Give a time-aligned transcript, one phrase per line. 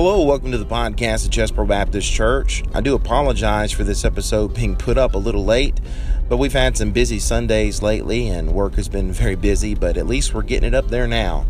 [0.00, 2.62] Hello, welcome to the podcast at Chesbro Baptist Church.
[2.72, 5.80] I do apologize for this episode being put up a little late,
[6.28, 10.06] but we've had some busy Sundays lately and work has been very busy, but at
[10.06, 11.46] least we're getting it up there now.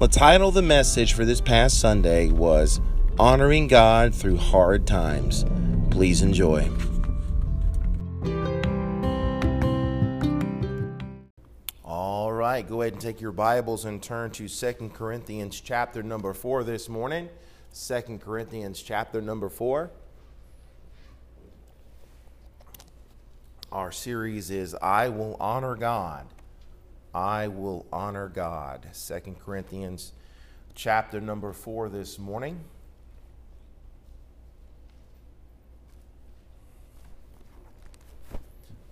[0.00, 2.80] The title of the message for this past Sunday was
[3.16, 5.44] Honoring God Through Hard Times.
[5.92, 6.68] Please enjoy.
[11.84, 16.34] All right, go ahead and take your Bibles and turn to Second Corinthians chapter number
[16.34, 17.28] 4 this morning.
[17.76, 19.90] Second Corinthians chapter number 4.
[23.72, 26.28] Our series is I Will Honor God.
[27.12, 28.86] I Will Honor God.
[28.92, 30.12] Second Corinthians
[30.76, 32.60] chapter number 4 this morning.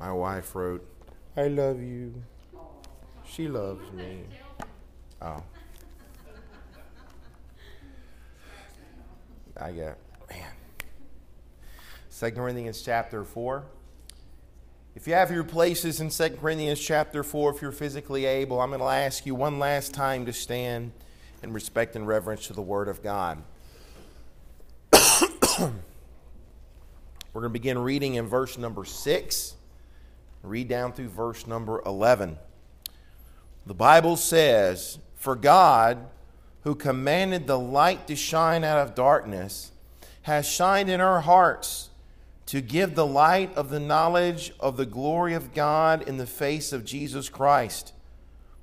[0.01, 0.85] My wife wrote,
[1.37, 2.21] I love you.
[3.25, 4.25] She loves me.
[5.21, 5.45] Oh.
[9.61, 9.99] I got,
[10.31, 10.51] man.
[12.09, 13.65] Second Corinthians chapter 4.
[14.95, 18.71] If you have your places in Second Corinthians chapter 4, if you're physically able, I'm
[18.71, 20.93] going to ask you one last time to stand
[21.43, 23.43] in respect and reverence to the Word of God.
[25.59, 25.71] We're
[27.33, 29.55] going to begin reading in verse number 6,
[30.43, 32.39] read down through verse number 11.
[33.65, 36.07] The Bible says, For God,
[36.63, 39.73] who commanded the light to shine out of darkness,
[40.23, 41.91] has shined in our hearts
[42.47, 46.73] to give the light of the knowledge of the glory of God in the face
[46.73, 47.93] of Jesus Christ.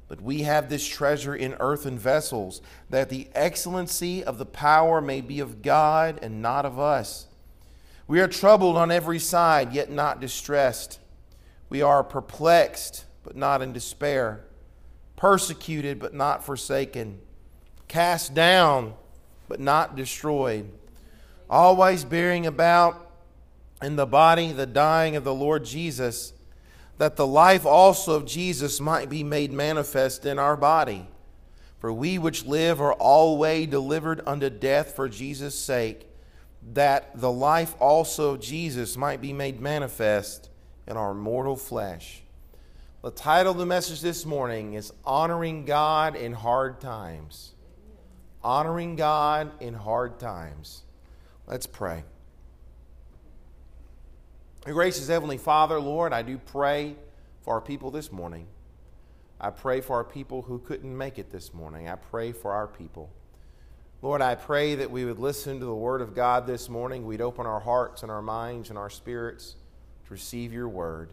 [0.07, 5.21] But we have this treasure in earthen vessels, that the excellency of the power may
[5.21, 7.27] be of God and not of us.
[8.07, 10.99] We are troubled on every side, yet not distressed.
[11.69, 14.45] We are perplexed, but not in despair,
[15.15, 17.19] persecuted, but not forsaken
[17.89, 18.93] cast down,
[19.49, 20.71] but not destroyed,
[21.49, 23.11] always bearing about
[23.81, 26.31] in the body the dying of the Lord Jesus,
[26.97, 31.07] that the life also of Jesus might be made manifest in our body.
[31.79, 36.07] For we which live are always delivered unto death for Jesus' sake,
[36.73, 40.49] that the life also of Jesus might be made manifest
[40.85, 42.21] in our mortal flesh.
[43.01, 47.53] The title of the message this morning is Honoring God in Hard Times
[48.43, 50.83] honoring God in hard times.
[51.47, 52.03] Let's pray.
[54.63, 56.95] gracious Heavenly Father, Lord, I do pray
[57.41, 58.47] for our people this morning.
[59.41, 61.87] I pray for our people who couldn't make it this morning.
[61.87, 63.09] I pray for our people.
[64.01, 67.05] Lord, I pray that we would listen to the Word of God this morning.
[67.05, 69.55] We'd open our hearts and our minds and our spirits
[70.05, 71.09] to receive your Word.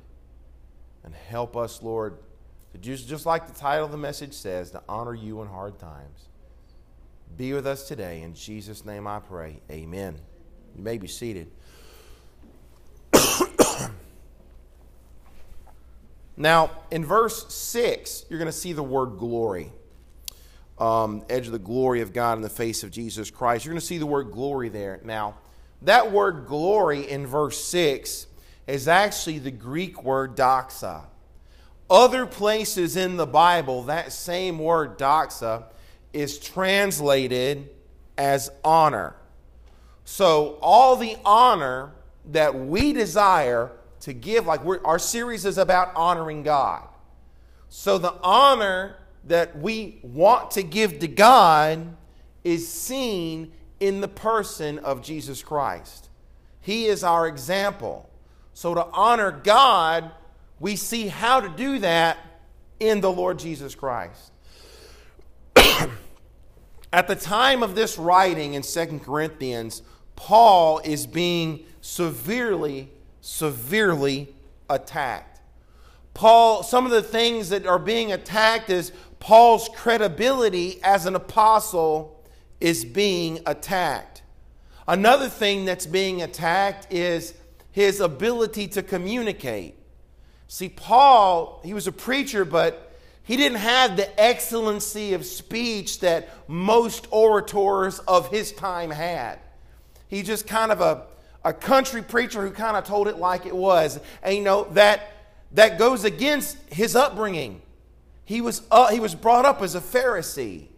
[1.02, 2.18] And help us, Lord,
[2.72, 5.78] to just, just like the title of the message says, to honor you in hard
[5.78, 6.26] times
[7.36, 8.22] be with us today.
[8.22, 9.60] In Jesus' name I pray.
[9.70, 10.18] Amen.
[10.74, 11.50] You may be seated.
[16.36, 19.72] now, in verse 6, you're going to see the word glory.
[20.78, 23.64] Um, edge of the glory of God in the face of Jesus Christ.
[23.64, 25.00] You're going to see the word glory there.
[25.04, 25.36] Now,
[25.82, 28.26] that word glory in verse 6
[28.66, 31.04] is actually the Greek word doxa.
[31.88, 35.64] Other places in the Bible, that same word doxa
[36.16, 37.68] is translated
[38.16, 39.14] as honor.
[40.06, 41.92] So, all the honor
[42.32, 46.88] that we desire to give, like our series is about honoring God.
[47.68, 51.94] So, the honor that we want to give to God
[52.44, 56.08] is seen in the person of Jesus Christ.
[56.62, 58.08] He is our example.
[58.54, 60.12] So, to honor God,
[60.60, 62.16] we see how to do that
[62.80, 64.32] in the Lord Jesus Christ.
[66.96, 69.82] At the time of this writing in Second Corinthians,
[70.16, 72.88] Paul is being severely,
[73.20, 74.34] severely
[74.70, 75.42] attacked.
[76.14, 82.24] Paul, some of the things that are being attacked is Paul's credibility as an apostle
[82.62, 84.22] is being attacked.
[84.88, 87.34] Another thing that's being attacked is
[87.72, 89.74] his ability to communicate.
[90.48, 92.85] See, Paul, he was a preacher, but
[93.26, 99.40] he didn't have the excellency of speech that most orators of his time had.
[100.06, 101.06] He just kind of a,
[101.44, 103.98] a country preacher who kind of told it like it was.
[104.22, 105.12] And you know, that,
[105.52, 107.62] that goes against his upbringing.
[108.24, 110.68] He was, uh, he was brought up as a Pharisee.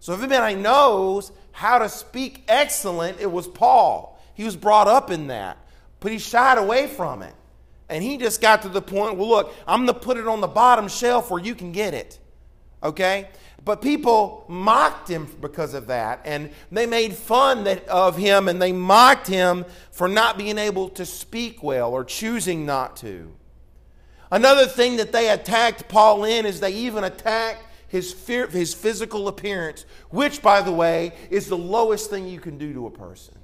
[0.00, 4.20] So if anybody knows how to speak excellent, it was Paul.
[4.34, 5.56] He was brought up in that,
[6.00, 7.34] but he shied away from it.
[7.92, 10.40] And he just got to the point, well, look, I'm going to put it on
[10.40, 12.18] the bottom shelf where you can get it.
[12.82, 13.28] Okay?
[13.66, 18.62] But people mocked him because of that, and they made fun that, of him and
[18.62, 23.30] they mocked him for not being able to speak well or choosing not to.
[24.30, 29.28] Another thing that they attacked Paul in is they even attacked his, fear, his physical
[29.28, 33.38] appearance, which, by the way, is the lowest thing you can do to a person.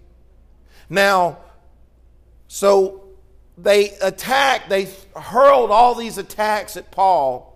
[0.89, 1.37] Now,
[2.47, 3.08] so
[3.61, 7.49] they attacked, they hurled all these attacks at Paul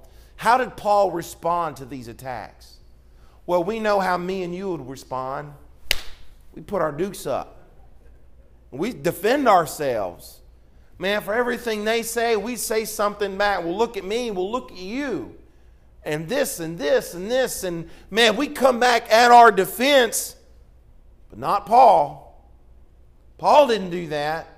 [0.43, 2.79] how did Paul respond to these attacks?
[3.47, 5.53] Well, we know how me and you would respond.
[6.53, 7.69] We put our dukes up.
[8.73, 10.41] We defend ourselves.
[10.99, 13.63] Man, for everything they say, we say something back.
[13.63, 14.33] Well, look at me.
[14.33, 15.37] Well, look at you.
[16.03, 17.63] And this and this and this.
[17.63, 20.35] And man, we come back at our defense,
[21.31, 22.51] but not Paul.
[23.39, 24.49] Paul didn't do that.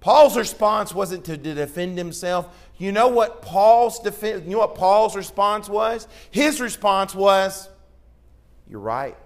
[0.00, 2.54] Paul's response wasn't to defend himself.
[2.78, 6.06] You know what Paul's defense, you know what Paul's response was?
[6.30, 7.68] His response was,
[8.68, 9.16] You're right.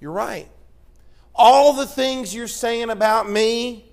[0.00, 0.48] You're right.
[1.34, 3.84] All the things you're saying about me,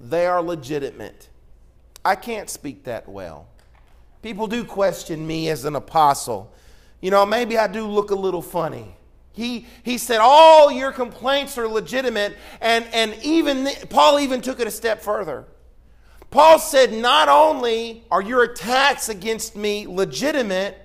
[0.00, 1.28] they are legitimate.
[2.04, 3.48] I can't speak that well.
[4.22, 6.52] People do question me as an apostle.
[7.00, 8.96] You know, maybe I do look a little funny.
[9.32, 12.36] He, he said, All your complaints are legitimate.
[12.60, 15.44] And, and even Paul even took it a step further.
[16.30, 20.76] Paul said, Not only are your attacks against me legitimate,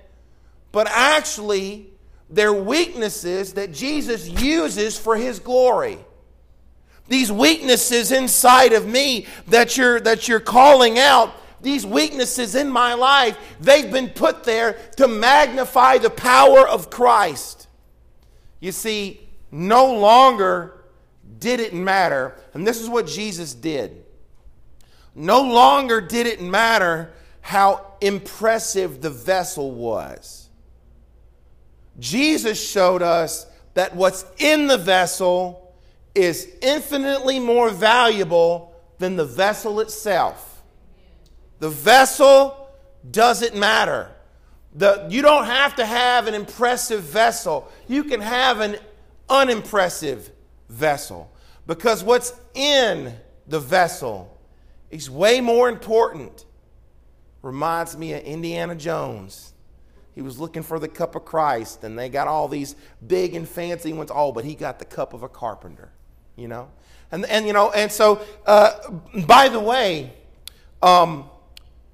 [0.72, 1.90] but actually
[2.28, 5.98] they're weaknesses that Jesus uses for his glory.
[7.08, 12.94] These weaknesses inside of me that you're, that you're calling out, these weaknesses in my
[12.94, 17.65] life, they've been put there to magnify the power of Christ.
[18.60, 20.84] You see, no longer
[21.38, 24.04] did it matter, and this is what Jesus did.
[25.14, 30.48] No longer did it matter how impressive the vessel was.
[31.98, 35.74] Jesus showed us that what's in the vessel
[36.14, 40.62] is infinitely more valuable than the vessel itself.
[41.58, 42.68] The vessel
[43.10, 44.10] doesn't matter.
[44.76, 47.72] The, you don't have to have an impressive vessel.
[47.88, 48.76] You can have an
[49.28, 50.30] unimpressive
[50.68, 51.32] vessel
[51.66, 53.14] because what's in
[53.46, 54.38] the vessel
[54.90, 56.44] is way more important.
[57.40, 59.54] Reminds me of Indiana Jones.
[60.14, 62.74] He was looking for the cup of Christ, and they got all these
[63.06, 64.10] big and fancy ones.
[64.12, 65.90] Oh, but he got the cup of a carpenter,
[66.36, 66.68] you know?
[67.12, 68.90] And, and you know, and so, uh,
[69.26, 70.12] by the way,
[70.82, 71.30] um,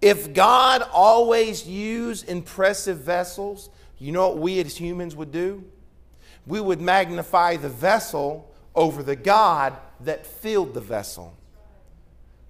[0.03, 5.65] if God always used impressive vessels, you know what we as humans would do?
[6.45, 11.37] We would magnify the vessel over the God that filled the vessel.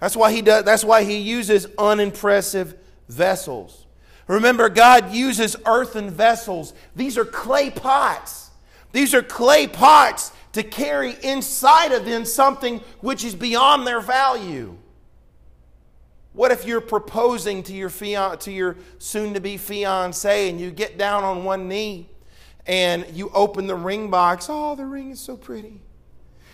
[0.00, 2.74] That's why he does that's why he uses unimpressive
[3.08, 3.86] vessels.
[4.26, 6.72] Remember God uses earthen vessels.
[6.96, 8.50] These are clay pots.
[8.92, 14.76] These are clay pots to carry inside of them something which is beyond their value.
[16.32, 20.70] What if you're proposing to your fian- to your soon to be fiance and you
[20.70, 22.08] get down on one knee
[22.66, 24.46] and you open the ring box?
[24.48, 25.80] Oh, the ring is so pretty.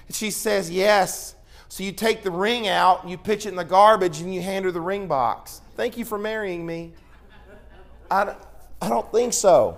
[0.06, 1.34] And she says, "Yes."
[1.70, 4.64] So you take the ring out, you pitch it in the garbage, and you hand
[4.64, 5.60] her the ring box.
[5.76, 6.94] Thank you for marrying me.
[8.10, 8.34] I,
[8.80, 9.76] I don't think so.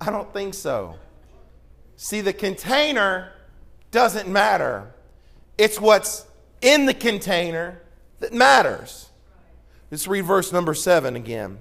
[0.00, 0.96] I don't think so.
[1.96, 3.32] See, the container
[3.90, 4.92] doesn't matter,
[5.56, 6.26] it's what's
[6.60, 7.80] in the container
[8.24, 9.10] that matters.
[9.90, 11.58] Let's read verse number seven again.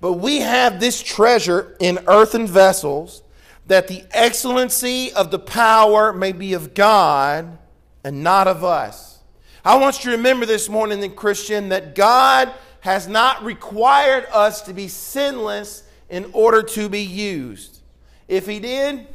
[0.00, 3.22] But we have this treasure in earthen vessels,
[3.66, 7.58] that the excellency of the power may be of God
[8.02, 9.18] and not of us.
[9.62, 12.50] I want you to remember this morning, then, Christian, that God
[12.80, 17.80] has not required us to be sinless in order to be used.
[18.26, 19.06] If He did,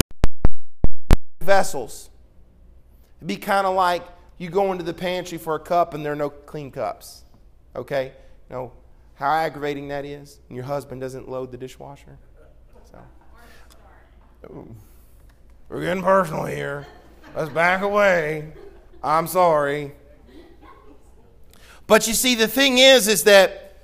[1.41, 2.11] vessels.
[3.17, 4.03] It'd be kind of like
[4.37, 7.23] you go into the pantry for a cup and there are no clean cups.
[7.75, 8.13] Okay?
[8.49, 8.71] You know
[9.15, 10.39] how aggravating that is?
[10.49, 12.17] And your husband doesn't load the dishwasher.
[12.91, 12.99] So.
[15.69, 16.85] We're getting personal here.
[17.35, 18.53] Let's back away.
[19.03, 19.93] I'm sorry.
[21.87, 23.83] But you see, the thing is, is that,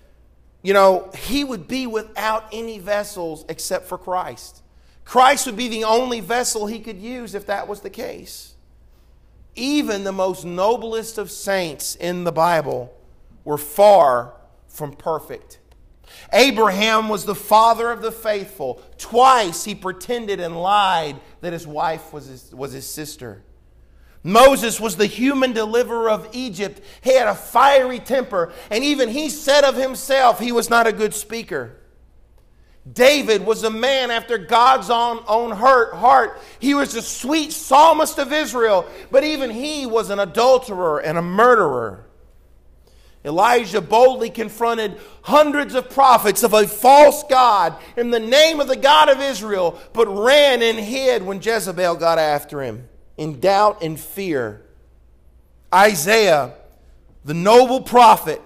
[0.62, 4.62] you know, he would be without any vessels except for Christ.
[5.06, 8.51] Christ would be the only vessel he could use if that was the case.
[9.56, 12.94] Even the most noblest of saints in the Bible
[13.44, 14.34] were far
[14.68, 15.60] from perfect.
[16.34, 18.82] Abraham was the father of the faithful.
[18.98, 23.44] Twice he pretended and lied that his wife was his, was his sister.
[24.24, 26.80] Moses was the human deliverer of Egypt.
[27.02, 30.94] He had a fiery temper, and even he said of himself he was not a
[30.94, 31.81] good speaker.
[32.92, 36.42] David was a man after God's own, own hurt, heart.
[36.60, 41.22] He was the sweet psalmist of Israel, but even he was an adulterer and a
[41.22, 42.08] murderer.
[43.24, 48.76] Elijah boldly confronted hundreds of prophets of a false God in the name of the
[48.76, 54.00] God of Israel, but ran and hid when Jezebel got after him in doubt and
[54.00, 54.66] fear.
[55.72, 56.56] Isaiah,
[57.24, 58.42] the noble prophet,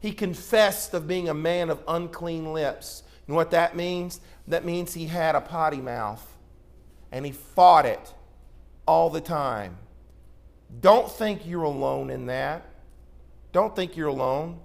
[0.00, 3.02] he confessed of being a man of unclean lips.
[3.30, 4.20] Know what that means?
[4.48, 6.26] That means he had a potty mouth
[7.12, 8.12] and he fought it
[8.86, 9.78] all the time.
[10.80, 12.66] Don't think you're alone in that.
[13.52, 14.58] Don't think you're alone.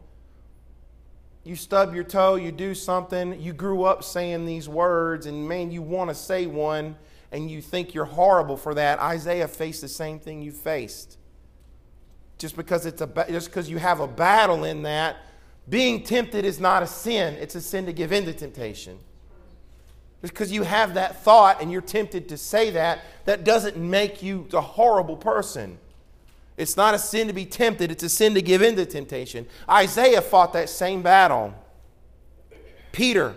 [1.44, 5.70] You stub your toe, you do something, you grew up saying these words, and man,
[5.70, 6.96] you want to say one,
[7.32, 8.98] and you think you're horrible for that.
[8.98, 11.20] Isaiah faced the same thing you faced.
[12.40, 15.18] Just because it's a just because you have a battle in that,
[15.68, 17.36] being tempted is not a sin.
[17.36, 19.00] It's a sin to give in to temptation.
[20.22, 24.24] Just because you have that thought and you're tempted to say that, that doesn't make
[24.24, 25.78] you a horrible person.
[26.58, 29.46] It's not a sin to be tempted, it's a sin to give in to temptation.
[29.70, 31.54] Isaiah fought that same battle.
[32.92, 33.36] Peter,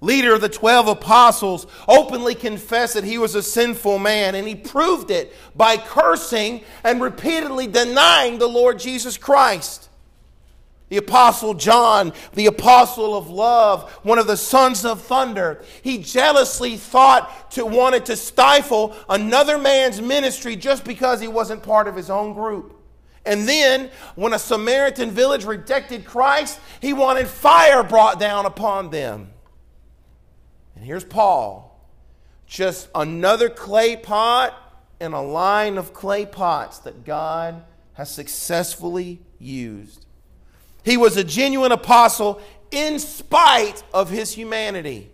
[0.00, 4.54] leader of the 12 apostles, openly confessed that he was a sinful man, and he
[4.54, 9.90] proved it by cursing and repeatedly denying the Lord Jesus Christ.
[10.90, 16.76] The Apostle John, the apostle of love, one of the sons of thunder, he jealously
[16.76, 22.10] thought to wanted to stifle another man's ministry just because he wasn't part of his
[22.10, 22.80] own group.
[23.26, 29.30] And then, when a Samaritan village rejected Christ, he wanted fire brought down upon them.
[30.76, 31.80] And here's Paul,
[32.46, 34.54] just another clay pot
[35.00, 37.62] and a line of clay pots that God
[37.94, 40.03] has successfully used.
[40.84, 45.10] He was a genuine apostle in spite of his humanity.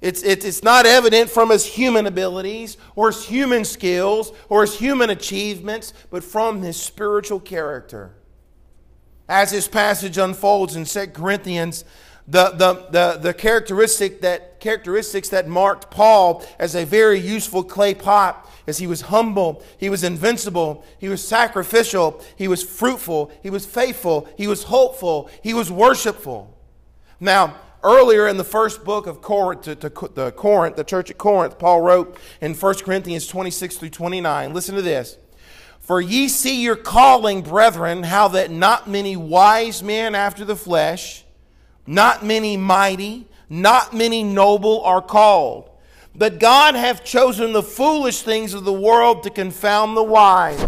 [0.00, 4.78] It's, it's, it's not evident from his human abilities or his human skills or his
[4.78, 8.14] human achievements, but from his spiritual character.
[9.28, 11.84] As this passage unfolds in 2 Corinthians,
[12.26, 17.94] the, the, the, the characteristic that, characteristics that marked Paul as a very useful clay
[17.94, 23.50] pot is he was humble, he was invincible, he was sacrificial, he was fruitful, he
[23.50, 26.54] was faithful, he was hopeful, he was worshipful.
[27.18, 31.18] Now, earlier in the first book of Corinth, to, to, the Corinth, the church at
[31.18, 35.16] Corinth, Paul wrote in 1 Corinthians 26 through 29, listen to this.
[35.80, 41.24] For ye see your calling, brethren, how that not many wise men after the flesh,
[41.86, 45.70] not many mighty, not many noble are called.
[46.18, 50.66] But God hath chosen the foolish things of the world to confound the wise.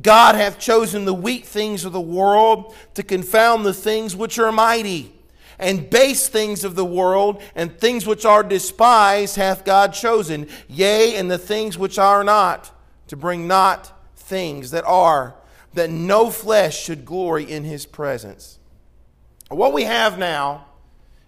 [0.00, 4.52] God hath chosen the weak things of the world to confound the things which are
[4.52, 5.12] mighty.
[5.58, 11.16] And base things of the world and things which are despised hath God chosen, yea,
[11.16, 12.70] and the things which are not,
[13.08, 15.34] to bring not things that are,
[15.74, 18.60] that no flesh should glory in his presence.
[19.48, 20.66] What we have now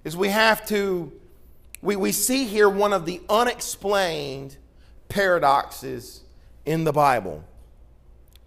[0.04, 1.10] is we have to,
[1.82, 4.56] we, we see here one of the unexplained
[5.08, 6.22] paradoxes
[6.64, 7.44] in the Bible.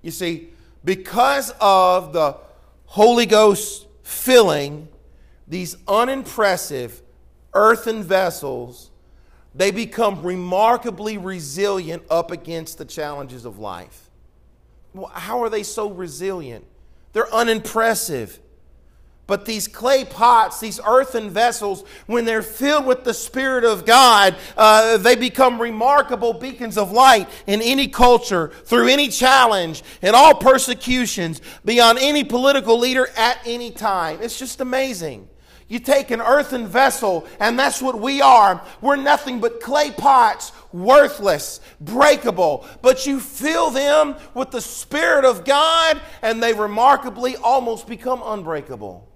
[0.02, 0.50] You see,
[0.84, 2.38] because of the
[2.86, 4.88] Holy Ghost filling
[5.48, 7.02] these unimpressive
[7.54, 8.92] earthen vessels,
[9.56, 14.10] they become remarkably resilient up against the challenges of life.
[15.12, 16.66] How are they so resilient?
[17.14, 18.40] They're unimpressive.
[19.26, 24.36] But these clay pots, these earthen vessels, when they're filled with the Spirit of God,
[24.58, 30.36] uh, they become remarkable beacons of light in any culture, through any challenge, in all
[30.36, 34.20] persecutions, beyond any political leader at any time.
[34.22, 35.30] It's just amazing.
[35.70, 38.62] You take an earthen vessel, and that's what we are.
[38.82, 42.68] We're nothing but clay pots, worthless, breakable.
[42.82, 49.13] But you fill them with the Spirit of God, and they remarkably almost become unbreakable.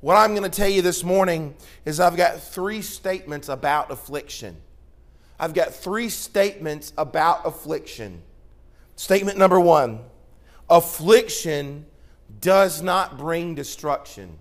[0.00, 1.54] What I'm going to tell you this morning
[1.84, 4.56] is I've got three statements about affliction.
[5.38, 8.22] I've got three statements about affliction.
[8.96, 10.00] Statement number one
[10.70, 11.84] affliction
[12.40, 14.38] does not bring destruction.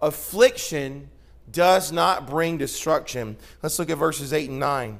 [0.00, 1.08] Affliction
[1.50, 3.36] does not bring destruction.
[3.62, 4.98] Let's look at verses 8 and 9.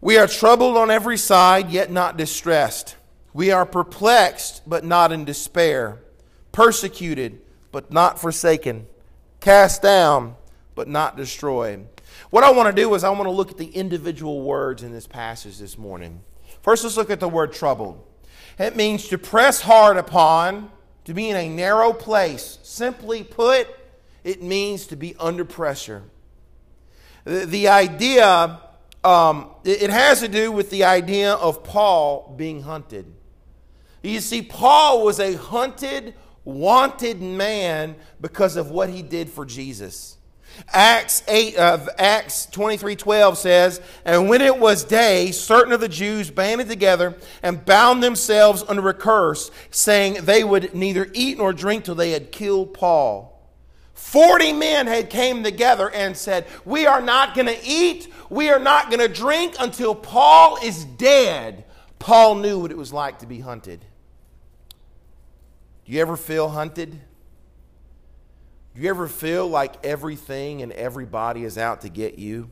[0.00, 2.96] We are troubled on every side, yet not distressed.
[3.32, 6.02] We are perplexed, but not in despair.
[6.52, 7.40] Persecuted
[7.72, 8.86] but not forsaken,
[9.40, 10.36] cast down,
[10.74, 11.88] but not destroyed.
[12.30, 14.92] What I want to do is I want to look at the individual words in
[14.92, 16.20] this passage this morning.
[16.62, 18.02] First, let's look at the word troubled.
[18.58, 20.70] It means to press hard upon,
[21.04, 22.58] to be in a narrow place.
[22.62, 23.66] Simply put,
[24.22, 26.04] it means to be under pressure.
[27.24, 28.60] The, the idea,
[29.02, 33.06] um, it, it has to do with the idea of Paul being hunted.
[34.02, 40.18] You see, Paul was a hunted, wanted man because of what he did for Jesus.
[40.72, 46.30] Acts 8 uh, Acts 23:12 says, "And when it was day, certain of the Jews
[46.30, 51.84] banded together and bound themselves under a curse, saying they would neither eat nor drink
[51.84, 53.30] till they had killed Paul."
[53.94, 58.58] 40 men had came together and said, "We are not going to eat, we are
[58.58, 61.64] not going to drink until Paul is dead."
[61.98, 63.84] Paul knew what it was like to be hunted.
[65.84, 66.90] Do you ever feel hunted?
[68.74, 72.50] Do you ever feel like everything and everybody is out to get you?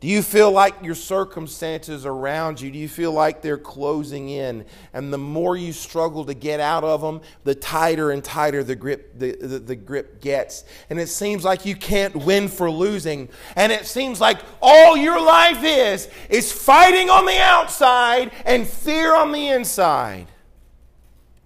[0.00, 4.64] Do you feel like your circumstances around you, do you feel like they're closing in?
[4.94, 8.74] And the more you struggle to get out of them, the tighter and tighter the
[8.74, 10.64] grip, the, the, the, grip gets.
[10.88, 13.28] And it seems like you can't win for losing.
[13.56, 19.14] And it seems like all your life is, is fighting on the outside and fear
[19.14, 20.28] on the inside.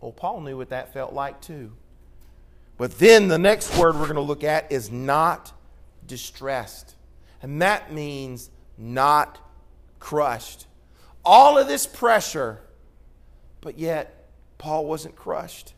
[0.04, 1.72] Well, Paul knew what that felt like too.
[2.76, 5.50] But then the next word we're going to look at is not
[6.06, 6.94] distressed.
[7.40, 9.38] And that means not
[10.00, 10.66] crushed.
[11.24, 12.60] All of this pressure,
[13.62, 15.72] but yet Paul wasn't crushed.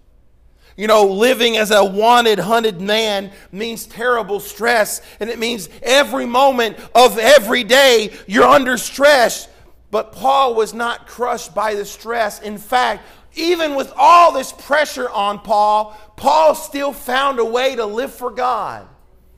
[0.76, 6.26] You know, living as a wanted, hunted man means terrible stress, and it means every
[6.26, 9.46] moment of every day you're under stress.
[9.92, 12.40] But Paul was not crushed by the stress.
[12.40, 13.04] In fact,
[13.36, 18.30] even with all this pressure on Paul, Paul still found a way to live for
[18.30, 18.88] God.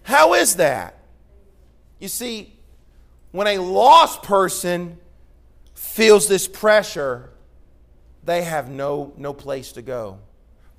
[0.02, 0.98] How is that?
[1.98, 2.56] You see,
[3.32, 4.98] when a lost person
[5.74, 7.30] feels this pressure,
[8.24, 10.20] they have no, no place to go.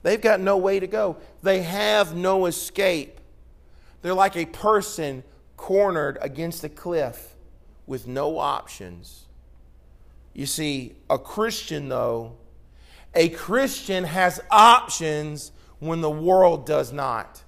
[0.01, 1.17] They've got no way to go.
[1.43, 3.19] They have no escape.
[4.01, 5.23] They're like a person
[5.57, 7.35] cornered against a cliff
[7.85, 9.25] with no options.
[10.33, 12.37] You see, a Christian, though,
[13.13, 17.43] a Christian has options when the world does not.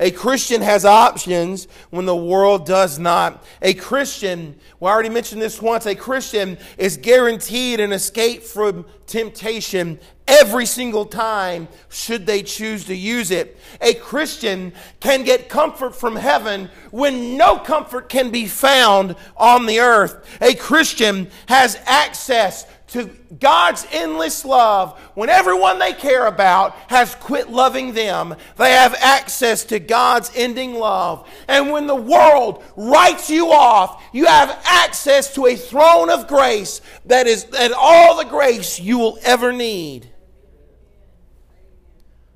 [0.00, 3.44] A Christian has options when the world does not.
[3.60, 8.84] A Christian, well, I already mentioned this once, a Christian is guaranteed an escape from
[9.06, 13.58] temptation every single time should they choose to use it.
[13.80, 19.78] A Christian can get comfort from heaven when no comfort can be found on the
[19.78, 20.26] earth.
[20.40, 27.48] A Christian has access to God's endless love when everyone they care about has quit
[27.48, 28.36] loving them.
[28.56, 31.28] They have access to God's ending love.
[31.48, 36.82] And when the world writes you off, you have access to a throne of grace
[37.06, 40.10] that is that all the grace you will ever need.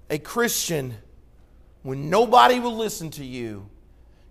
[0.09, 0.95] A Christian,
[1.83, 3.69] when nobody will listen to you,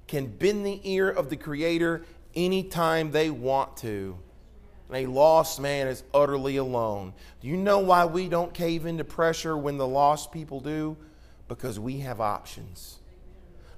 [0.07, 4.17] can bend the ear of the Creator anytime they want to
[4.89, 7.13] and a lost man is utterly alone.
[7.41, 10.97] Do you know why we don't cave into pressure when the lost people do?
[11.47, 12.99] Because we have options.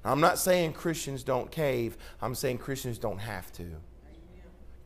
[0.04, 3.66] I'm not saying Christians don't cave, I'm saying Christians don't have to.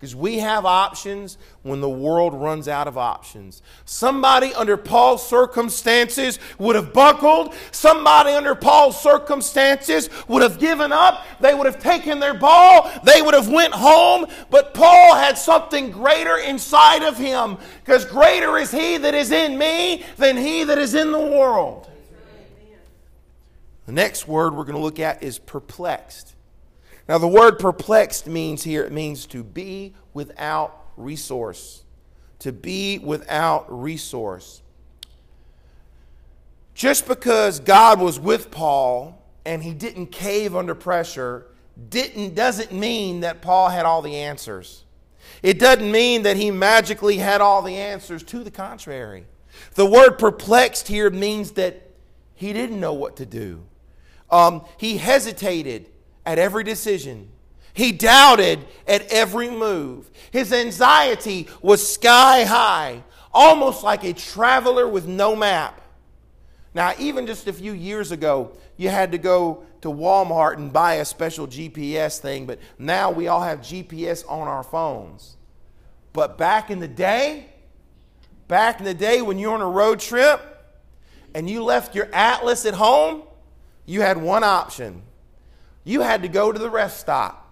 [0.02, 3.62] Because we have options when the world runs out of options.
[3.84, 7.54] Somebody under Paul's circumstances would have buckled.
[7.70, 11.24] Somebody under Paul's circumstances would have given up.
[11.38, 12.90] They would have taken their ball.
[13.04, 14.26] They would have went home.
[14.50, 17.56] But Paul had something greater inside of him.
[17.84, 21.88] Because greater is he that is in me than he that is in the world.
[23.86, 26.34] The next word we're going to look at is perplexed.
[27.08, 31.82] Now, the word perplexed means here, it means to be without resource.
[32.40, 34.62] To be without resource.
[36.74, 41.46] Just because God was with Paul and he didn't cave under pressure
[41.88, 44.84] didn't, doesn't mean that Paul had all the answers.
[45.42, 48.22] It doesn't mean that he magically had all the answers.
[48.24, 49.26] To the contrary,
[49.74, 51.88] the word perplexed here means that
[52.34, 53.62] he didn't know what to do.
[54.30, 55.88] Um, he hesitated
[56.24, 57.28] at every decision.
[57.74, 60.10] He doubted at every move.
[60.30, 65.80] His anxiety was sky high, almost like a traveler with no map.
[66.74, 70.94] Now, even just a few years ago, you had to go to Walmart and buy
[70.94, 75.36] a special GPS thing, but now we all have GPS on our phones.
[76.12, 77.46] But back in the day,
[78.48, 80.40] back in the day when you were on a road trip
[81.34, 83.22] and you left your atlas at home,
[83.86, 85.02] you had one option
[85.84, 87.42] you had to go to the rest stop.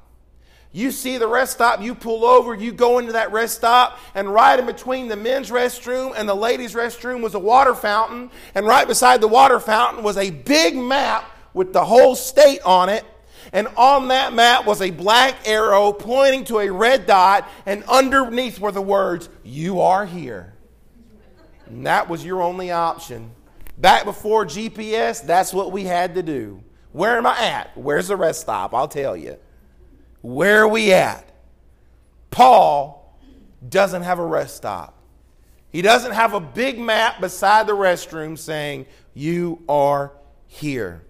[0.72, 4.32] You see the rest stop, you pull over, you go into that rest stop, and
[4.32, 8.64] right in between the men's restroom and the ladies' restroom was a water fountain, and
[8.64, 13.04] right beside the water fountain was a big map with the whole state on it.
[13.52, 18.60] And on that map was a black arrow pointing to a red dot, and underneath
[18.60, 20.54] were the words, You are here.
[21.66, 23.32] And that was your only option.
[23.76, 26.62] Back before GPS, that's what we had to do.
[26.92, 27.76] Where am I at?
[27.76, 28.74] Where's the rest stop?
[28.74, 29.36] I'll tell you.
[30.22, 31.30] Where are we at?
[32.30, 33.18] Paul
[33.66, 34.96] doesn't have a rest stop.
[35.70, 40.12] He doesn't have a big map beside the restroom saying, You are
[40.46, 41.04] here.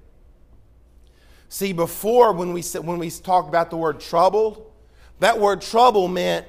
[1.48, 4.70] See, before when we, when we talk about the word troubled,
[5.18, 6.46] that word trouble meant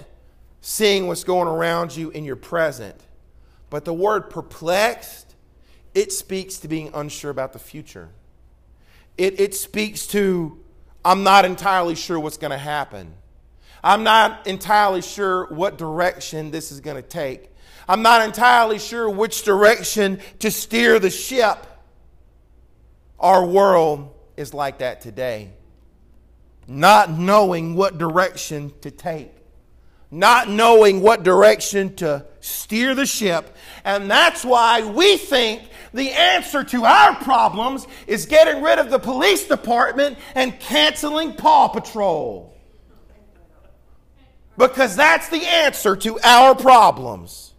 [0.61, 2.95] seeing what's going around you in your present.
[3.69, 5.35] But the word perplexed,
[5.95, 8.09] it speaks to being unsure about the future.
[9.21, 10.57] It, it speaks to,
[11.05, 13.13] I'm not entirely sure what's going to happen.
[13.83, 17.51] I'm not entirely sure what direction this is going to take.
[17.87, 21.67] I'm not entirely sure which direction to steer the ship.
[23.19, 25.51] Our world is like that today.
[26.65, 29.31] Not knowing what direction to take,
[30.09, 33.55] not knowing what direction to steer the ship.
[33.83, 35.61] And that's why we think
[35.93, 41.67] the answer to our problems is getting rid of the police department and canceling Paw
[41.67, 42.55] Patrol.
[44.57, 47.53] Because that's the answer to our problems.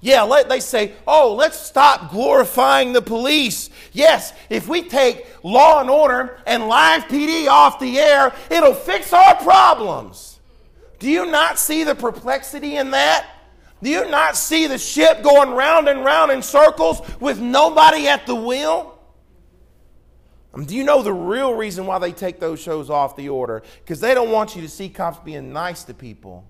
[0.00, 3.70] Yeah, let, they say, oh, let's stop glorifying the police.
[3.92, 9.14] Yes, if we take law and order and live PD off the air, it'll fix
[9.14, 10.38] our problems.
[10.98, 13.26] Do you not see the perplexity in that?
[13.84, 18.26] Do you not see the ship going round and round in circles with nobody at
[18.26, 18.98] the wheel?
[20.54, 23.62] Um, do you know the real reason why they take those shows off the order?
[23.80, 26.46] Because they don't want you to see cops being nice to people.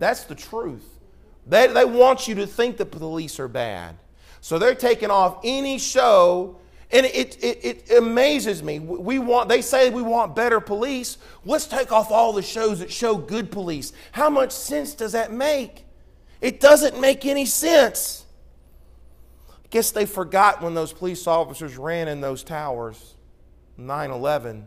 [0.00, 0.98] That's the truth.
[1.46, 3.96] They, they want you to think the police are bad.
[4.40, 6.58] So they're taking off any show,
[6.90, 8.80] and it, it, it amazes me.
[8.80, 11.18] We want, they say we want better police.
[11.44, 13.92] Let's take off all the shows that show good police.
[14.10, 15.85] How much sense does that make?
[16.46, 18.24] It doesn't make any sense.
[19.50, 23.16] I guess they forgot when those police officers ran in those towers,
[23.76, 24.64] 9 11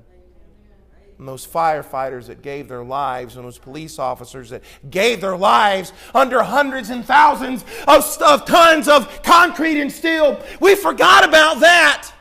[1.17, 5.93] and those firefighters that gave their lives and those police officers that gave their lives
[6.13, 10.37] under hundreds and thousands of, of tons of concrete and steel.
[10.59, 12.11] We forgot about that.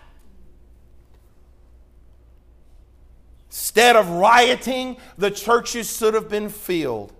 [3.49, 7.12] Instead of rioting, the churches should have been filled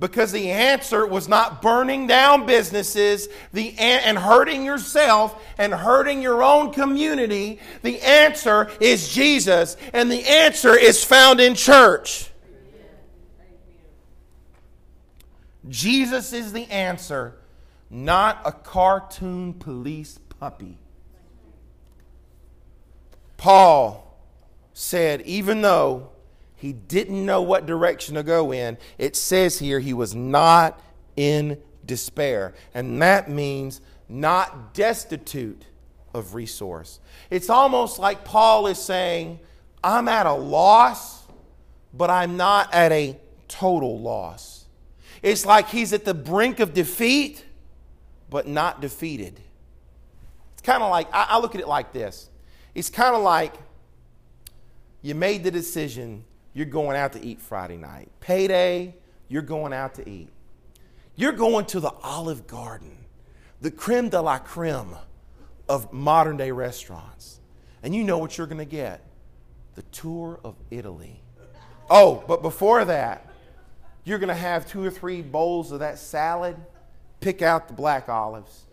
[0.00, 6.42] because the answer was not burning down businesses the, and hurting yourself and hurting your
[6.42, 7.60] own community.
[7.82, 12.30] The answer is Jesus, and the answer is found in church.
[15.68, 17.36] Jesus is the answer,
[17.90, 20.78] not a cartoon police puppy.
[23.36, 24.18] Paul
[24.72, 26.10] said, even though
[26.60, 28.78] he didn't know what direction to go in.
[28.98, 30.80] It says here he was not
[31.16, 32.54] in despair.
[32.74, 35.64] And that means not destitute
[36.12, 37.00] of resource.
[37.30, 39.40] It's almost like Paul is saying,
[39.82, 41.24] I'm at a loss,
[41.94, 43.18] but I'm not at a
[43.48, 44.66] total loss.
[45.22, 47.44] It's like he's at the brink of defeat,
[48.28, 49.40] but not defeated.
[50.52, 52.28] It's kind of like, I, I, look at it like this
[52.74, 53.54] it's kind of like
[55.02, 58.10] you made the decision you're going out to eat Friday night.
[58.20, 58.94] Payday,
[59.28, 60.28] you're going out to eat.
[61.16, 62.96] You're going to the Olive Garden,
[63.60, 64.96] the creme de la creme
[65.68, 67.40] of modern day restaurants.
[67.82, 69.04] And you know what you're going to get
[69.74, 71.22] the tour of Italy.
[71.88, 73.26] Oh, but before that,
[74.04, 76.56] you're going to have two or three bowls of that salad.
[77.20, 78.64] Pick out the black olives.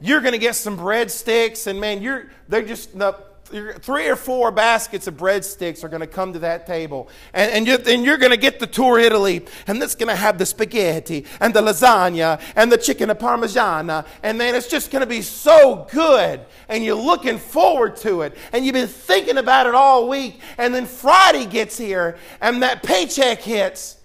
[0.00, 3.14] You're going to get some breadsticks, and man, you're they're just the
[3.48, 7.08] three or four baskets of breadsticks are going to come to that table.
[7.32, 9.44] And, and, you're, and you're going to get the tour Italy.
[9.66, 14.06] And it's going to have the spaghetti and the lasagna and the chicken and parmigiana.
[14.22, 16.44] And man, it's just going to be so good.
[16.68, 18.36] And you're looking forward to it.
[18.52, 20.40] And you've been thinking about it all week.
[20.58, 23.96] And then Friday gets here and that paycheck hits.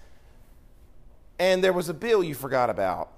[1.38, 3.10] And there was a bill you forgot about.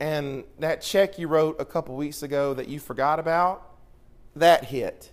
[0.00, 3.73] And that check you wrote a couple weeks ago that you forgot about
[4.36, 5.10] that hit.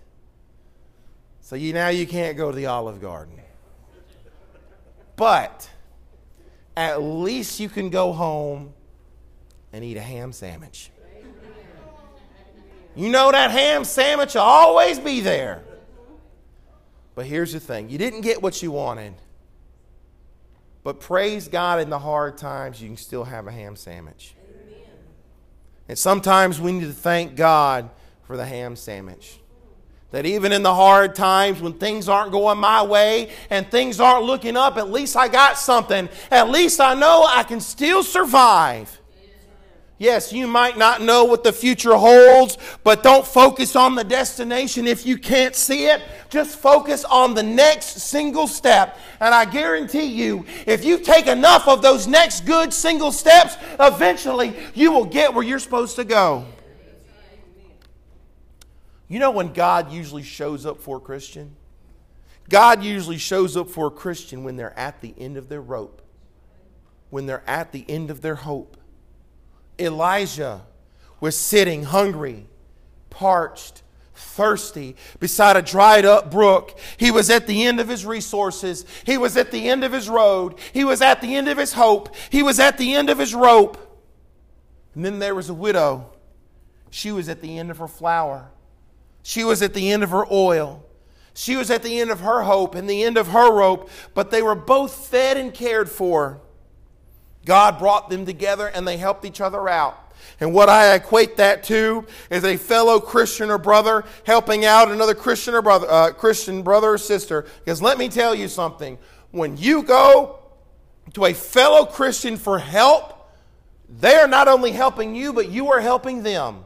[1.40, 3.40] So you now you can't go to the Olive Garden.
[5.16, 5.68] But
[6.76, 8.72] at least you can go home
[9.72, 10.90] and eat a ham sandwich.
[12.94, 15.62] You know that ham sandwich will always be there.
[17.14, 19.14] But here's the thing you didn't get what you wanted.
[20.84, 24.34] But praise God in the hard times, you can still have a ham sandwich.
[24.44, 24.80] Amen.
[25.88, 27.88] And sometimes we need to thank God
[28.32, 29.38] for the ham sandwich.
[30.10, 34.24] That even in the hard times when things aren't going my way and things aren't
[34.24, 36.08] looking up, at least I got something.
[36.30, 38.98] At least I know I can still survive.
[39.98, 44.86] Yes, you might not know what the future holds, but don't focus on the destination
[44.86, 46.00] if you can't see it.
[46.30, 48.98] Just focus on the next single step.
[49.20, 54.56] And I guarantee you, if you take enough of those next good single steps, eventually
[54.72, 56.46] you will get where you're supposed to go.
[59.12, 61.54] You know when God usually shows up for a Christian?
[62.48, 66.00] God usually shows up for a Christian when they're at the end of their rope,
[67.10, 68.78] when they're at the end of their hope.
[69.78, 70.62] Elijah
[71.20, 72.46] was sitting hungry,
[73.10, 73.82] parched,
[74.14, 76.78] thirsty beside a dried up brook.
[76.96, 78.86] He was at the end of his resources.
[79.04, 80.58] He was at the end of his road.
[80.72, 82.16] He was at the end of his hope.
[82.30, 83.76] He was at the end of his rope.
[84.94, 86.12] And then there was a widow.
[86.88, 88.48] She was at the end of her flour.
[89.22, 90.84] She was at the end of her oil.
[91.34, 94.30] She was at the end of her hope and the end of her rope, but
[94.30, 96.40] they were both fed and cared for.
[97.44, 99.98] God brought them together and they helped each other out.
[100.40, 105.14] And what I equate that to is a fellow Christian or brother helping out another
[105.14, 107.46] Christian or brother, uh, Christian brother or sister.
[107.64, 108.98] Because let me tell you something:
[109.30, 110.38] when you go
[111.14, 113.30] to a fellow Christian for help,
[113.88, 116.64] they are not only helping you, but you are helping them.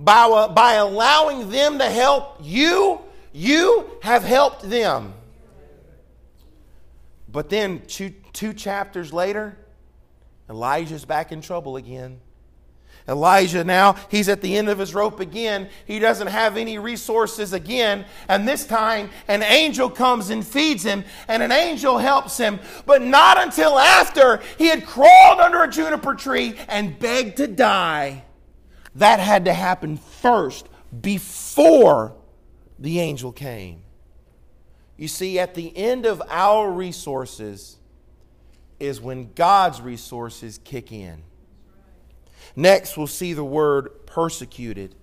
[0.00, 3.00] By, by allowing them to help you,
[3.32, 5.12] you have helped them.
[7.28, 9.58] But then two, two chapters later,
[10.48, 12.18] Elijah's back in trouble again.
[13.06, 15.68] Elijah now, he's at the end of his rope again.
[15.86, 18.06] He doesn't have any resources again.
[18.28, 22.58] And this time, an angel comes and feeds him, and an angel helps him.
[22.86, 28.24] But not until after he had crawled under a juniper tree and begged to die.
[28.96, 30.68] That had to happen first
[31.00, 32.14] before
[32.78, 33.82] the angel came.
[34.96, 37.78] You see, at the end of our resources,
[38.78, 41.22] is when God's resources kick in.
[42.56, 44.94] Next, we'll see the word persecuted.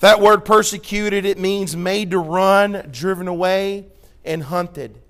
[0.00, 3.86] That word persecuted, it means made to run, driven away,
[4.24, 5.00] and hunted.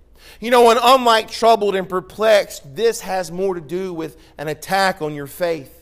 [0.41, 5.01] You know, and unlike troubled and perplexed, this has more to do with an attack
[5.01, 5.78] on your faith.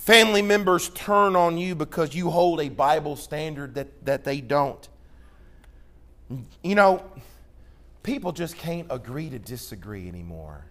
[0.00, 4.88] Family members turn on you because you hold a Bible standard that, that they don't.
[6.62, 7.04] You know,
[8.02, 10.64] people just can't agree to disagree anymore.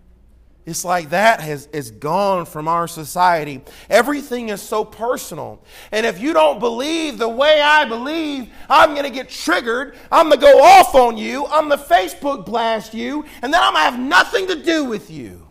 [0.65, 3.61] It's like that has, is gone from our society.
[3.87, 5.63] Everything is so personal.
[5.91, 9.95] And if you don't believe the way I believe, I'm going to get triggered.
[10.11, 11.45] I'm going to go off on you.
[11.45, 13.25] I'm going to Facebook blast you.
[13.43, 15.48] And then I'm going to have nothing to do with you.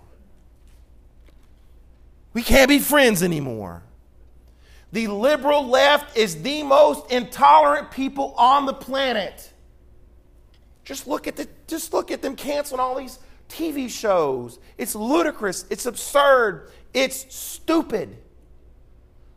[2.39, 3.83] We can't be friends anymore.
[4.93, 9.53] The liberal left is the most intolerant people on the planet.
[10.85, 14.61] Just look at, the, just look at them canceling all these TV shows.
[14.77, 15.65] It's ludicrous.
[15.69, 16.71] It's absurd.
[16.95, 18.17] It's stupid.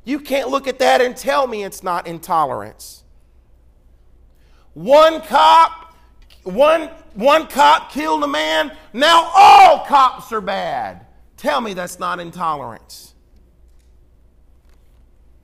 [0.04, 3.04] You can't look at that and tell me it's not intolerance.
[4.76, 5.96] One cop,
[6.44, 6.82] one,
[7.16, 8.78] one cop killed a man.
[8.94, 11.08] Now all cops are bad.
[11.42, 13.16] Tell me that's not intolerance.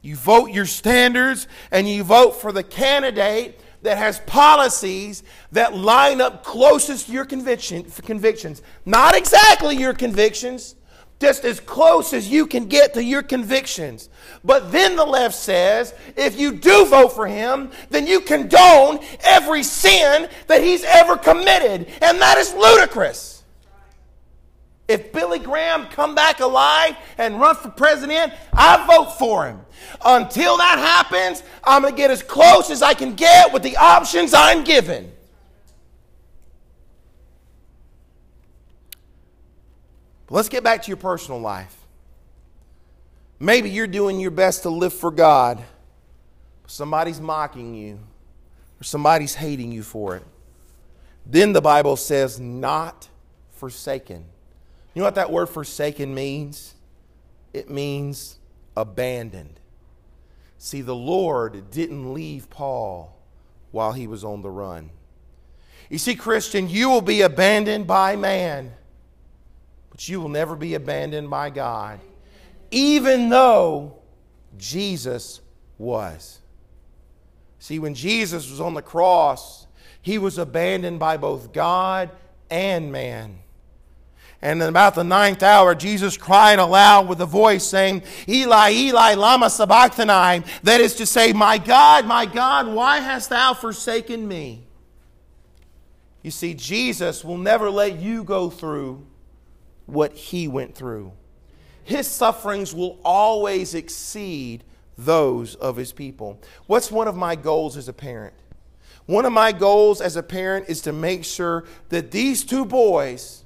[0.03, 6.21] You vote your standards and you vote for the candidate that has policies that line
[6.21, 8.62] up closest to your conviction, convictions.
[8.86, 10.75] Not exactly your convictions,
[11.19, 14.07] just as close as you can get to your convictions.
[14.43, 19.63] But then the left says if you do vote for him, then you condone every
[19.63, 21.88] sin that he's ever committed.
[22.03, 23.37] And that is ludicrous.
[24.88, 29.60] If Billy Graham come back alive and run for president, I vote for him.
[30.04, 33.76] Until that happens, I'm going to get as close as I can get with the
[33.76, 35.12] options I'm given.
[40.28, 41.76] But let's get back to your personal life.
[43.39, 45.63] Maybe you're doing your best to live for God,
[46.63, 48.00] but somebody's mocking you
[48.80, 50.23] or somebody's hating you for it.
[51.26, 53.10] Then the Bible says, not
[53.52, 54.26] forsaken.
[54.97, 56.73] You know what that word forsaken means?
[57.53, 58.39] It means
[58.75, 59.60] abandoned.
[60.57, 63.15] See, the Lord didn't leave Paul
[63.69, 64.89] while he was on the run.
[65.91, 68.73] You see, Christian, you will be abandoned by man,
[69.91, 71.99] but you will never be abandoned by God,
[72.71, 73.99] even though
[74.57, 75.41] Jesus
[75.77, 76.39] was.
[77.60, 79.67] See, when Jesus was on the cross,
[80.01, 82.10] he was abandoned by both God
[82.49, 83.41] and man.
[84.41, 89.15] And in about the ninth hour, Jesus cried aloud with a voice saying, Eli, Eli,
[89.15, 90.43] lama sabachthani.
[90.63, 94.67] That is to say, My God, my God, why hast thou forsaken me?
[96.21, 99.08] You see, Jesus will never let you go through
[99.88, 101.13] what he went through.
[101.84, 104.63] His sufferings will always exceed
[104.97, 106.39] those of his people.
[106.67, 108.34] What's one of my goals as a parent?
[109.06, 113.37] One of my goals as a parent is to make sure that these two boys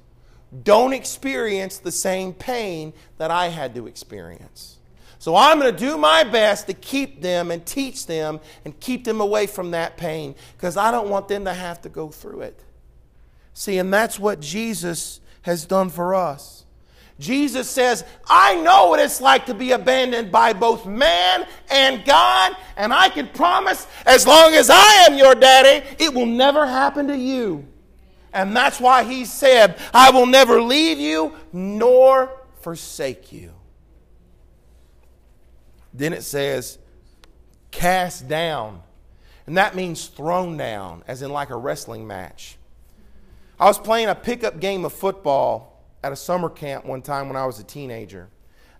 [0.62, 4.78] don't experience the same pain that I had to experience.
[5.18, 9.04] So I'm going to do my best to keep them and teach them and keep
[9.04, 12.40] them away from that pain because I don't want them to have to go through
[12.40, 12.60] it.
[13.54, 16.64] See, and that's what Jesus has done for us.
[17.18, 22.56] Jesus says, I know what it's like to be abandoned by both man and God,
[22.76, 27.06] and I can promise as long as I am your daddy, it will never happen
[27.06, 27.64] to you.
[28.32, 33.52] And that's why he said, I will never leave you nor forsake you.
[35.92, 36.78] Then it says,
[37.70, 38.82] cast down.
[39.46, 42.56] And that means thrown down, as in like a wrestling match.
[43.58, 47.36] I was playing a pickup game of football at a summer camp one time when
[47.36, 48.28] I was a teenager.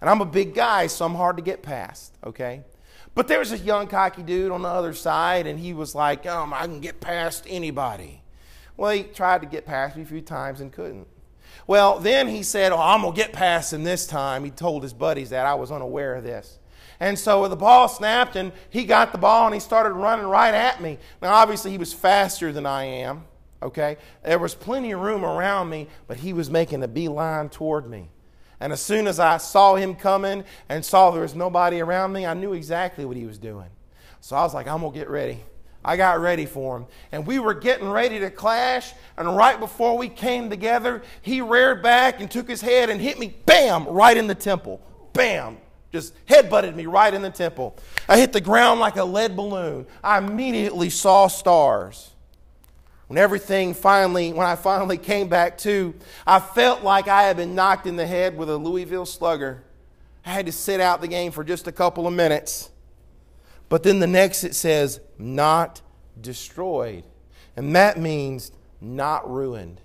[0.01, 2.63] And I'm a big guy, so I'm hard to get past, okay?
[3.15, 6.27] But there was this young cocky dude on the other side, and he was like,
[6.27, 8.22] um, I can get past anybody.
[8.77, 11.07] Well, he tried to get past me a few times and couldn't.
[11.67, 14.45] Well, then he said, Oh, I'm going to get past him this time.
[14.45, 15.47] He told his buddies that.
[15.47, 16.59] I was unaware of this.
[17.01, 20.55] And so the ball snapped, and he got the ball, and he started running right
[20.55, 20.99] at me.
[21.21, 23.25] Now, obviously, he was faster than I am,
[23.61, 23.97] okay?
[24.25, 28.11] There was plenty of room around me, but he was making a beeline toward me.
[28.61, 32.25] And as soon as I saw him coming and saw there was nobody around me,
[32.25, 33.71] I knew exactly what he was doing.
[34.21, 35.41] So I was like, I'm going to get ready.
[35.85, 36.87] I got ready for him.
[37.11, 38.93] And we were getting ready to clash.
[39.17, 43.19] And right before we came together, he reared back and took his head and hit
[43.19, 44.81] me, bam, right in the temple.
[45.13, 45.59] Bam.
[45.93, 47.77] Just headbutted me right in the temple.
[48.09, 49.87] I hit the ground like a lead balloon.
[50.03, 52.11] I immediately saw stars.
[53.09, 55.95] When everything finally, when I finally came back to,
[56.27, 59.63] I felt like I had been knocked in the head with a Louisville slugger.
[60.25, 62.71] I had to sit out the game for just a couple of minutes.
[63.69, 65.81] But then the next it says, not
[66.21, 67.05] destroyed.
[67.57, 69.81] And that means not ruined.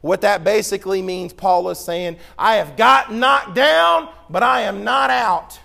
[0.00, 4.84] What that basically means, Paul is saying, I have got knocked down, but I am
[4.84, 5.58] not out.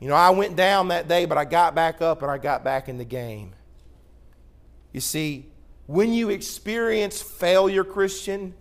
[0.00, 2.64] You know, I went down that day, but I got back up and I got
[2.64, 3.52] back in the game.
[4.92, 5.46] You see,
[5.86, 8.54] when you experience failure, Christian,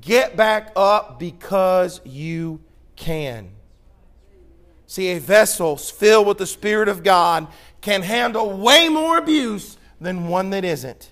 [0.00, 2.60] get back up because you
[2.96, 3.50] can.
[4.86, 7.48] See, a vessel filled with the Spirit of God
[7.84, 11.10] can handle way more abuse than one that isn't.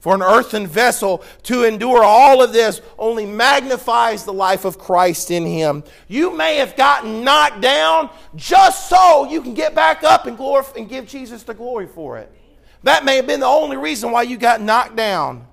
[0.00, 5.30] For an earthen vessel to endure all of this only magnifies the life of Christ
[5.30, 5.84] in him.
[6.08, 10.78] You may have gotten knocked down just so you can get back up and, glorify,
[10.78, 12.32] and give Jesus the glory for it.
[12.82, 15.46] That may have been the only reason why you got knocked down.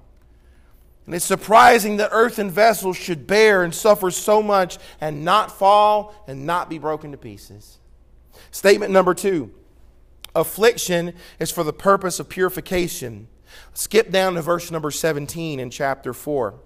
[1.06, 6.16] And it's surprising that earthen vessels should bear and suffer so much and not fall
[6.28, 7.78] and not be broken to pieces.
[8.52, 9.52] Statement number two
[10.36, 13.28] affliction is for the purpose of purification.
[13.74, 16.60] Skip down to verse number 17 in chapter 4.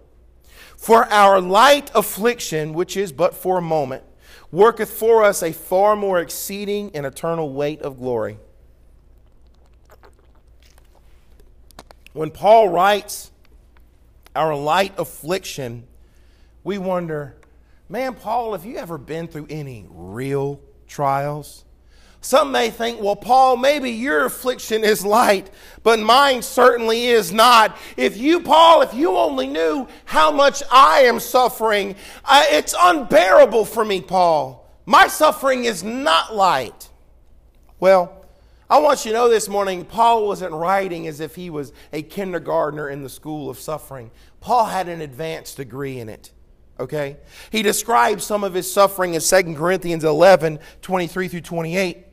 [0.78, 4.04] For our light affliction, which is but for a moment,
[4.52, 8.38] worketh for us a far more exceeding and eternal weight of glory.
[12.14, 13.32] When Paul writes,
[14.36, 15.88] our light affliction,
[16.64, 17.36] we wonder,
[17.90, 21.66] man, Paul, have you ever been through any real trials?
[22.24, 25.50] Some may think, well, Paul, maybe your affliction is light,
[25.84, 27.78] but mine certainly is not.
[27.98, 33.66] If you, Paul, if you only knew how much I am suffering, uh, it's unbearable
[33.66, 34.66] for me, Paul.
[34.86, 36.90] My suffering is not light.
[37.82, 38.26] Well,
[38.70, 42.04] I want you to know this morning, Paul wasn't writing as if he was a
[42.04, 44.12] kindergartner in the school of suffering.
[44.40, 46.32] Paul had an advanced degree in it.
[46.80, 47.18] Okay?
[47.52, 52.08] He describes some of his suffering in 2 Corinthians 11 23 through 28.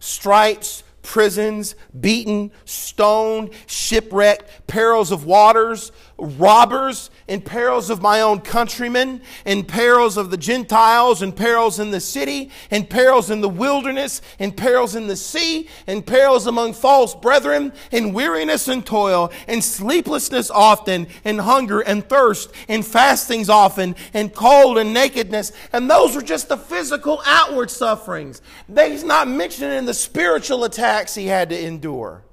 [0.00, 9.22] Stripes, prisons, beaten, stoned, shipwrecked, perils of waters, robbers, in perils of my own countrymen,
[9.44, 14.20] in perils of the Gentiles, in perils in the city, in perils in the wilderness,
[14.38, 19.62] in perils in the sea, in perils among false brethren, in weariness and toil, in
[19.62, 25.52] sleeplessness often, in hunger and thirst, in fastings often, in cold and nakedness.
[25.72, 28.42] And those were just the physical outward sufferings.
[28.74, 32.24] He's not mentioning the spiritual attacks he had to endure.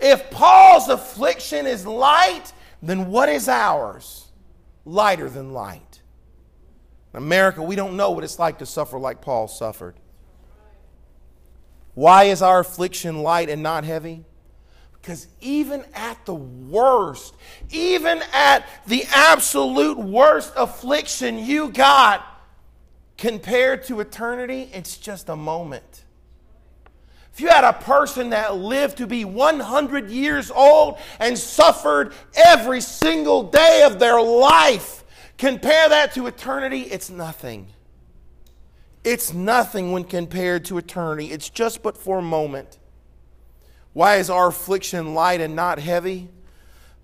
[0.00, 2.52] If Paul's affliction is light,
[2.82, 4.32] then what is ours?
[4.84, 6.02] lighter than light.
[7.12, 9.94] In America, we don't know what it's like to suffer like Paul suffered.
[11.94, 14.24] Why is our affliction light and not heavy?
[14.92, 17.34] Because even at the worst,
[17.70, 22.24] even at the absolute worst affliction you got,
[23.18, 26.01] compared to eternity, it's just a moment.
[27.32, 32.82] If you had a person that lived to be 100 years old and suffered every
[32.82, 35.02] single day of their life,
[35.38, 37.68] compare that to eternity, it's nothing.
[39.02, 41.32] It's nothing when compared to eternity.
[41.32, 42.78] It's just but for a moment.
[43.94, 46.28] Why is our affliction light and not heavy?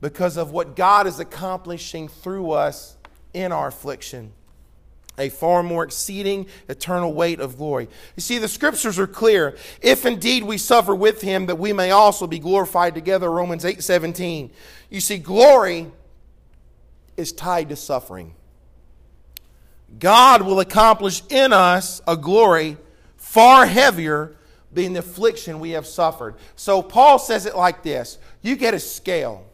[0.02, 2.98] Because of what God is accomplishing through us
[3.32, 4.32] in our affliction
[5.18, 7.88] a far more exceeding eternal weight of glory.
[8.16, 9.56] You see, the scriptures are clear.
[9.82, 13.82] If indeed we suffer with him, that we may also be glorified together, Romans 8
[13.82, 14.50] 17.
[14.90, 15.90] You see, glory
[17.16, 18.34] is tied to suffering.
[19.98, 22.76] God will accomplish in us a glory
[23.16, 24.36] far heavier
[24.72, 26.36] than the affliction we have suffered.
[26.56, 29.47] So Paul says it like this you get a scale.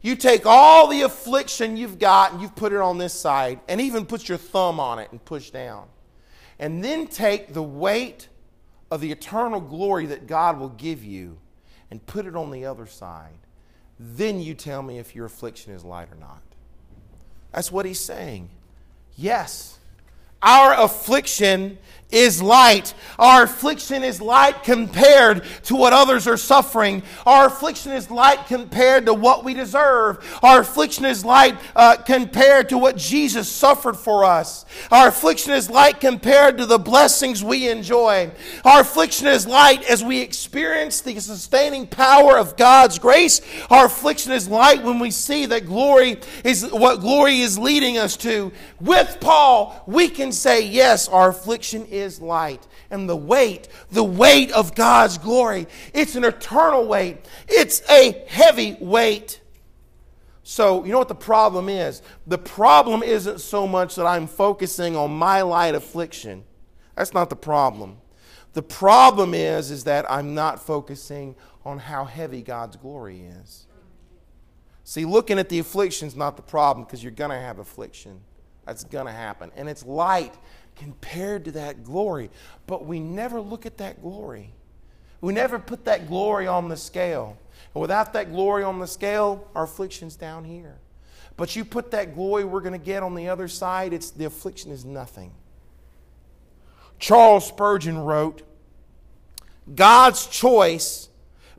[0.00, 3.80] You take all the affliction you've got and you've put it on this side, and
[3.80, 5.88] even put your thumb on it and push down.
[6.58, 8.28] And then take the weight
[8.90, 11.38] of the eternal glory that God will give you
[11.90, 13.38] and put it on the other side.
[13.98, 16.42] Then you tell me if your affliction is light or not.
[17.52, 18.50] That's what he's saying.
[19.16, 19.78] Yes,
[20.42, 21.78] our affliction
[22.10, 22.94] is light.
[23.18, 27.02] Our affliction is light compared to what others are suffering.
[27.26, 30.24] Our affliction is light compared to what we deserve.
[30.42, 34.64] Our affliction is light uh, compared to what Jesus suffered for us.
[34.90, 38.30] Our affliction is light compared to the blessings we enjoy.
[38.64, 43.42] Our affliction is light as we experience the sustaining power of God's grace.
[43.68, 48.16] Our affliction is light when we see that glory is what glory is leading us
[48.18, 48.50] to.
[48.80, 52.66] With Paul, we can say, yes, our affliction is is light.
[52.90, 58.76] And the weight, the weight of God's glory, it's an eternal weight, it's a heavy
[58.80, 59.40] weight.
[60.42, 62.00] So, you know what the problem is?
[62.26, 66.44] The problem isn't so much that I'm focusing on my light affliction.
[66.96, 67.98] That's not the problem.
[68.54, 73.66] The problem is is that I'm not focusing on how heavy God's glory is.
[74.84, 78.20] See, looking at the affliction is not the problem because you're going to have affliction.
[78.64, 79.52] That's going to happen.
[79.54, 80.34] And it's light
[80.78, 82.30] compared to that glory.
[82.66, 84.52] But we never look at that glory.
[85.20, 87.36] We never put that glory on the scale.
[87.74, 90.78] And without that glory on the scale, our affliction's down here.
[91.36, 94.24] But you put that glory we're going to get on the other side, it's the
[94.24, 95.32] affliction is nothing.
[96.98, 98.42] Charles Spurgeon wrote,
[99.74, 101.08] God's choice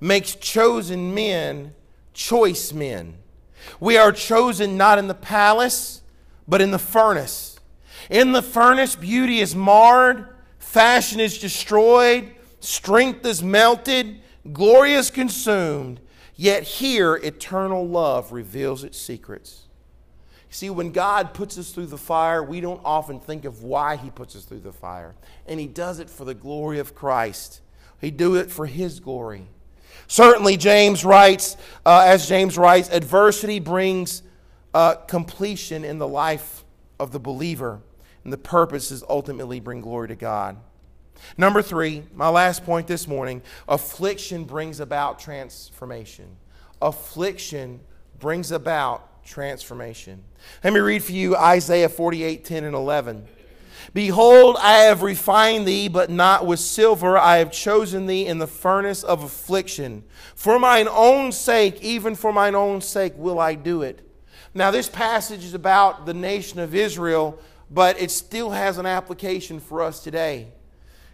[0.02, 1.74] makes chosen men
[2.20, 3.16] choice men.
[3.80, 6.02] We are chosen not in the palace,
[6.48, 7.49] but in the furnace.
[8.10, 16.00] In the furnace, beauty is marred, fashion is destroyed, strength is melted, glory is consumed.
[16.36, 19.68] Yet here, eternal love reveals its secrets.
[20.50, 24.10] See, when God puts us through the fire, we don't often think of why He
[24.10, 25.16] puts us through the fire.
[25.46, 27.62] And He does it for the glory of Christ,
[28.02, 29.48] He do it for His glory.
[30.08, 31.56] Certainly, James writes,
[31.86, 34.24] uh, as James writes, adversity brings
[34.74, 36.64] uh, completion in the life
[37.00, 37.82] of the believer.
[38.30, 40.56] And the purpose is ultimately bring glory to God.
[41.36, 46.38] Number three, my last point this morning affliction brings about transformation.
[46.80, 47.80] Affliction
[48.20, 50.24] brings about transformation.
[50.64, 53.28] Let me read for you Isaiah 48 10 and 11.
[53.96, 57.18] Behold, I have refined thee, but not with silver.
[57.18, 60.04] I have chosen thee in the furnace of affliction.
[60.36, 64.06] For mine own sake, even for mine own sake, will I do it.
[64.54, 67.40] Now, this passage is about the nation of Israel
[67.70, 70.48] but it still has an application for us today.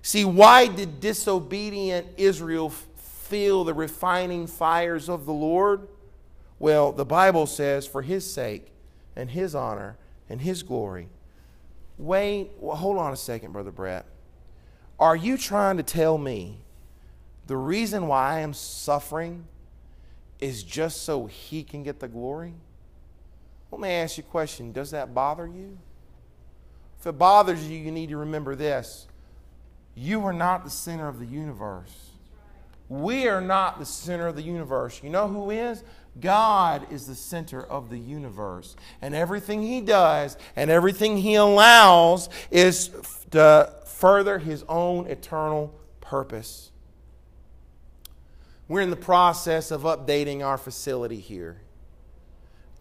[0.01, 5.87] See, why did disobedient Israel feel the refining fires of the Lord?
[6.59, 8.71] Well, the Bible says, for his sake
[9.15, 9.97] and his honor
[10.29, 11.09] and his glory.
[11.97, 14.05] Wait, well, hold on a second, Brother Brett.
[14.99, 16.59] Are you trying to tell me
[17.47, 19.45] the reason why I am suffering
[20.39, 22.53] is just so he can get the glory?
[23.71, 25.77] Let me ask you a question Does that bother you?
[27.05, 29.05] If it bothers you, you need to remember this
[29.93, 32.09] you are not the center of the universe.
[32.89, 35.01] We are not the center of the universe.
[35.03, 35.83] You know who is?
[36.19, 38.75] God is the center of the universe.
[39.03, 42.89] And everything He does and everything He allows is
[43.29, 46.71] to further His own eternal purpose.
[48.67, 51.61] We're in the process of updating our facility here.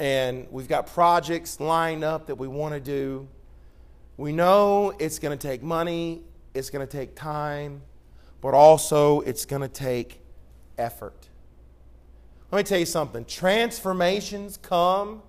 [0.00, 3.28] and we've got projects lined up that we want to do.
[4.16, 6.22] We know it's going to take money,
[6.54, 7.82] it's going to take time,
[8.40, 10.20] but also it's going to take
[10.78, 11.28] effort.
[12.52, 15.22] Let me tell you something transformations come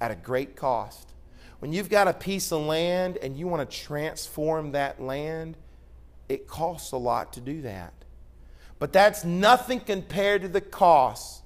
[0.00, 1.12] at a great cost.
[1.58, 5.56] When you've got a piece of land and you want to transform that land,
[6.28, 7.92] it costs a lot to do that.
[8.78, 11.42] But that's nothing compared to the cost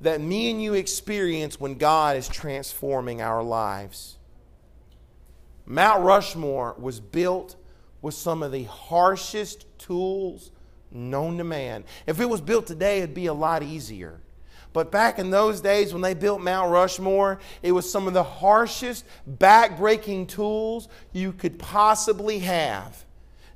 [0.00, 4.13] that me and you experience when God is transforming our lives.
[5.66, 7.56] Mount Rushmore was built
[8.02, 10.50] with some of the harshest tools
[10.90, 11.84] known to man.
[12.06, 14.20] If it was built today, it'd be a lot easier.
[14.72, 18.24] But back in those days when they built Mount Rushmore, it was some of the
[18.24, 23.04] harshest, back-breaking tools you could possibly have.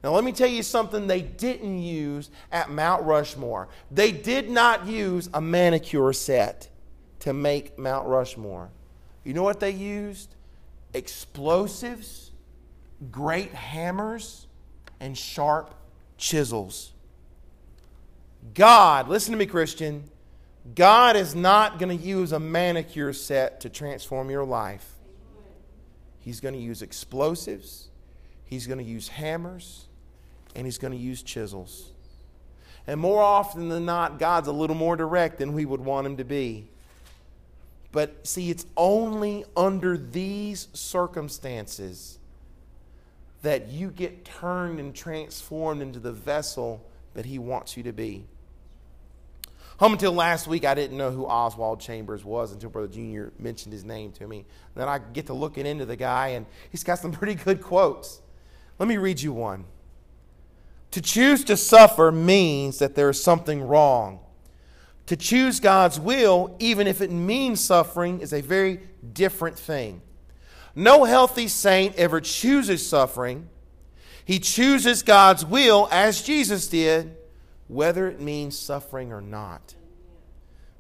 [0.03, 3.69] Now, let me tell you something they didn't use at Mount Rushmore.
[3.91, 6.69] They did not use a manicure set
[7.21, 8.71] to make Mount Rushmore.
[9.25, 10.37] You know what they used?
[10.99, 12.33] Explosives,
[13.13, 14.49] great hammers,
[14.99, 15.75] and sharp
[16.17, 16.93] chisels.
[18.53, 20.11] God, listen to me, Christian,
[20.75, 24.91] God is not going to use a manicure set to transform your life.
[26.19, 27.89] He's going to use explosives,
[28.45, 29.87] He's going to use hammers,
[30.57, 31.93] and He's going to use chisels.
[32.89, 36.17] And more often than not, God's a little more direct than we would want Him
[36.17, 36.69] to be.
[37.91, 42.19] But see, it's only under these circumstances
[43.43, 46.85] that you get turned and transformed into the vessel
[47.15, 48.27] that He wants you to be.
[49.79, 53.73] Home until last week, I didn't know who Oswald Chambers was until Brother Junior mentioned
[53.73, 54.45] his name to me.
[54.75, 58.21] Then I get to looking into the guy, and he's got some pretty good quotes.
[58.81, 59.65] Let me read you one.
[60.93, 64.19] To choose to suffer means that there is something wrong.
[65.09, 68.81] To choose God's will, even if it means suffering, is a very
[69.15, 70.03] different thing.
[70.75, 73.49] No healthy saint ever chooses suffering.
[74.27, 77.17] He chooses God's will as Jesus did
[77.69, 79.75] whether it means suffering or not.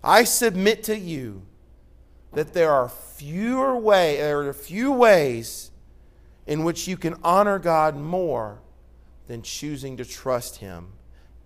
[0.05, 1.43] I submit to you
[2.35, 5.71] that there are fewer way, there are few ways
[6.47, 8.61] in which you can honor God more
[9.27, 10.89] than choosing to trust Him,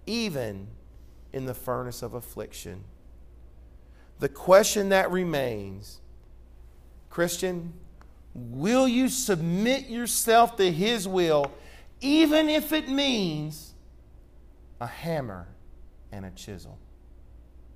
[0.04, 0.66] even
[1.32, 2.84] in the furnace of affliction.
[4.18, 6.00] The question that remains,
[7.10, 7.72] Christian,
[8.34, 11.50] will you submit yourself to His will,
[12.00, 13.74] even if it means
[14.80, 15.46] a hammer
[16.10, 16.78] and a chisel.